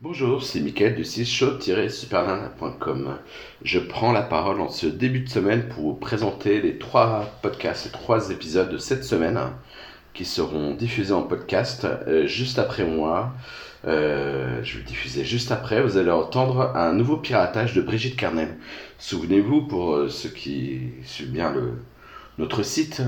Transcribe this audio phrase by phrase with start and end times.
[0.00, 3.16] Bonjour, c'est Mickaël de 6show-supernana.com.
[3.64, 7.86] Je prends la parole en ce début de semaine pour vous présenter les trois podcasts,
[7.86, 9.40] les trois épisodes de cette semaine
[10.14, 13.32] qui seront diffusés en podcast euh, juste après moi.
[13.88, 15.82] Euh, je vais le diffuser juste après.
[15.82, 18.56] Vous allez entendre un nouveau piratage de Brigitte Carnel.
[19.00, 21.52] Souvenez-vous, pour euh, ceux qui suivent bien
[22.38, 23.02] notre site,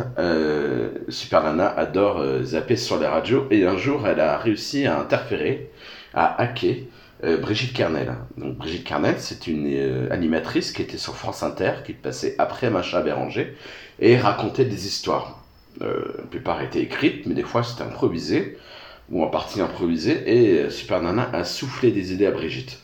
[1.08, 5.70] Super Nana adore zapper sur les radios et un jour elle a réussi à interférer,
[6.14, 6.86] à hacker
[7.24, 8.14] euh, Brigitte Kernel.
[8.36, 12.70] Donc Brigitte Kernel, c'est une euh, animatrice qui était sur France Inter, qui passait après
[12.70, 13.54] Machin Béranger
[13.98, 15.44] et racontait des histoires.
[15.82, 18.58] Euh, la plupart étaient écrites, mais des fois c'était improvisé
[19.10, 22.78] ou en partie improvisé et euh, Super Nana a soufflé des idées à Brigitte.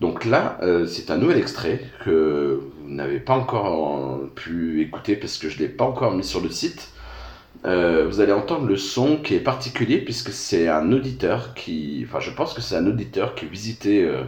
[0.00, 5.48] Donc là, c'est un nouvel extrait que vous n'avez pas encore pu écouter parce que
[5.48, 6.90] je ne l'ai pas encore mis sur le site.
[7.64, 12.20] Euh, vous allez entendre le son qui est particulier puisque c'est un auditeur qui, enfin
[12.20, 14.22] je pense que c'est un auditeur qui visitait, euh,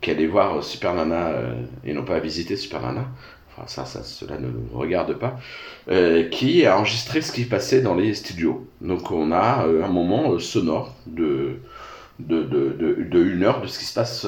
[0.00, 3.06] qui allait voir Super Nana euh, et non pas visiter Super Nana.
[3.50, 5.38] Enfin ça, ça cela ne nous regarde pas.
[6.30, 8.66] qui a enregistré ce qui passait dans les studios.
[8.80, 11.56] Donc on a un moment sonore de
[12.20, 12.76] de, de,
[13.10, 14.26] de, une heure de ce qui se passe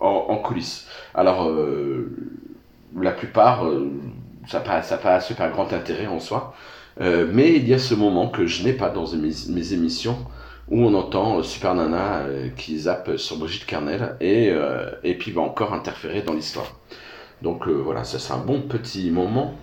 [0.00, 0.86] en, en coulisses.
[1.14, 1.50] Alors,
[2.98, 3.64] la plupart,
[4.46, 6.54] ça n'a pas, ça pas super grand intérêt en soi,
[7.00, 10.16] Euh, mais il y a ce moment que je n'ai pas dans mes, émissions
[10.68, 14.52] où on entend euh, Super Nana euh, qui zappe sur Brigitte Kernel et,
[15.04, 16.78] et puis va encore interférer dans l'histoire.
[17.42, 19.54] Donc voilà, ça c'est un bon petit moment.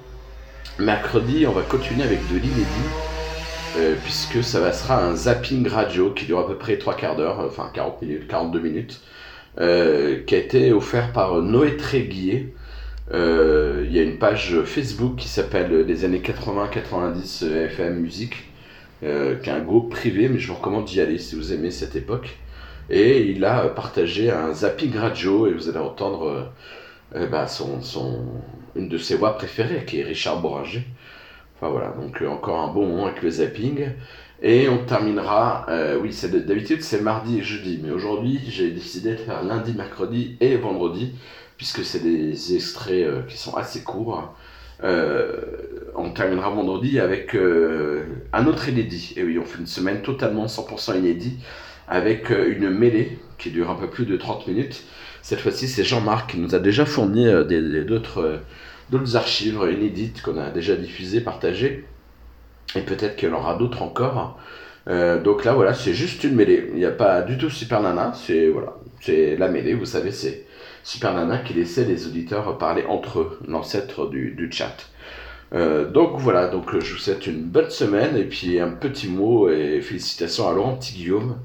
[0.79, 6.39] Mercredi, on va continuer avec de l'inédit puisque ça sera un zapping radio qui dure
[6.39, 9.01] à peu près 3 quarts d'heure, enfin 40 minutes, 42 minutes,
[9.57, 12.53] qui a été offert par Noé Tréguier.
[13.11, 18.35] Euh, Il y a une page Facebook qui s'appelle Les années 80-90 FM Musique,
[19.03, 21.71] euh, qui est un groupe privé, mais je vous recommande d'y aller si vous aimez
[21.71, 22.37] cette époque.
[22.89, 26.43] Et il a partagé un zapping radio, et vous allez entendre euh,
[27.15, 28.25] euh, bah, son, son,
[28.75, 30.83] une de ses voix préférées, qui est Richard Boringer.
[31.55, 33.87] Enfin voilà, donc euh, encore un bon moment avec le zapping.
[34.41, 39.17] Et on terminera, euh, oui, d'habitude c'est mardi et jeudi, mais aujourd'hui j'ai décidé de
[39.17, 41.13] faire lundi, mercredi et vendredi,
[41.57, 44.35] puisque c'est des extraits euh, qui sont assez courts.
[44.83, 45.31] Euh,
[45.95, 48.03] on terminera vendredi avec euh,
[48.33, 49.13] un autre inédit.
[49.15, 51.37] Et oui, on fait une semaine totalement 100% inédit,
[51.87, 54.83] avec une mêlée qui dure un peu plus de 30 minutes.
[55.21, 57.25] Cette fois-ci, c'est Jean-Marc qui nous a déjà fourni
[57.85, 58.41] d'autres
[58.89, 61.85] d'autres archives inédites qu'on a déjà diffusées, partagées.
[62.75, 64.39] Et peut-être qu'il y en aura d'autres encore.
[64.87, 66.69] Euh, donc là, voilà, c'est juste une mêlée.
[66.73, 68.13] Il n'y a pas du tout Super Nana.
[68.15, 69.73] C'est voilà, c'est la mêlée.
[69.73, 70.45] Vous savez, c'est
[70.83, 74.75] Super Nana qui laissait les auditeurs parler entre eux, l'ancêtre du, chat.
[75.53, 79.07] Euh, donc voilà, donc euh, je vous souhaite une bonne semaine et puis un petit
[79.07, 81.37] mot et félicitations à Laurent Petit Guillaume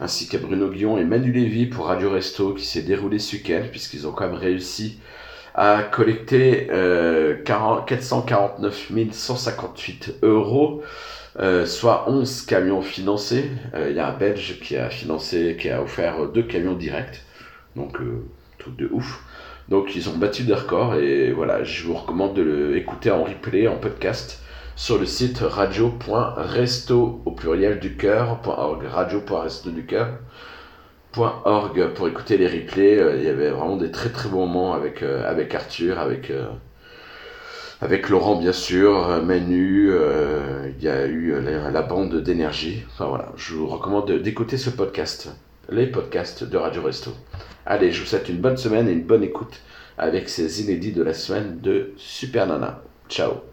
[0.00, 3.62] ainsi qu'à Bruno Guillon et Manu Lévy pour Radio Resto qui s'est déroulé ce week-end
[3.70, 4.98] puisqu'ils ont quand même réussi
[5.58, 10.82] euh, 40 449 158 euros,
[11.38, 13.50] euh, soit 11 camions financés.
[13.74, 17.22] Euh, Il y a un Belge qui a financé, qui a offert deux camions directs,
[17.76, 18.24] donc euh,
[18.58, 19.22] truc de ouf.
[19.68, 23.68] Donc ils ont battu des records et voilà, je vous recommande de l'écouter en replay,
[23.68, 24.42] en podcast
[24.74, 30.08] sur le site radio.resto au pluriel du cœur.org, radio.resto du cœur
[31.12, 32.98] pour écouter les replays.
[32.98, 36.30] Euh, Il y avait vraiment des très très bons moments avec, euh, avec Arthur, avec,
[36.30, 36.46] euh,
[37.80, 39.90] avec Laurent bien sûr, Manu,
[40.78, 42.84] il y a eu la, la bande d'énergie.
[42.92, 45.28] Enfin voilà, je vous recommande de- d'écouter ce podcast,
[45.68, 47.10] les podcasts de Radio Resto.
[47.66, 49.60] Allez, je vous souhaite une bonne semaine et une bonne écoute
[49.98, 52.82] avec ces inédits de la semaine de Super Nana.
[53.08, 53.51] Ciao